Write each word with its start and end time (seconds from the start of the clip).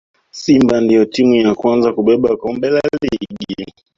simba 0.41 0.75
ndiyo 0.81 1.03
timu 1.13 1.35
ya 1.35 1.53
kwanza 1.55 1.87
kubeba 1.95 2.29
kombe 2.41 2.67
la 2.69 2.81
ligi 3.01 3.53